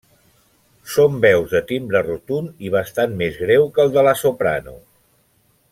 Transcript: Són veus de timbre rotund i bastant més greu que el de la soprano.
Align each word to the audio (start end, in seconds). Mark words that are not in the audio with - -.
Són 0.93 1.19
veus 1.25 1.53
de 1.57 1.61
timbre 1.73 2.01
rotund 2.07 2.65
i 2.69 2.73
bastant 2.77 3.15
més 3.23 3.39
greu 3.45 3.69
que 3.77 3.87
el 3.87 3.95
de 3.99 4.09
la 4.09 4.15
soprano. 4.23 4.75